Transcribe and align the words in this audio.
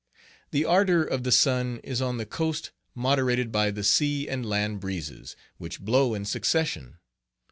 The 0.49 0.65
ardor 0.65 1.03
of 1.05 1.23
the 1.23 1.31
sun 1.31 1.79
is 1.83 2.01
on 2.01 2.17
the 2.17 2.25
coast 2.25 2.71
moderated 2.95 3.51
by 3.51 3.69
the 3.69 3.83
sea 3.83 4.27
and 4.27 4.43
land 4.43 4.79
breezes, 4.79 5.35
which 5.59 5.79
blow 5.79 6.15
in 6.15 6.25
succession. 6.25 6.97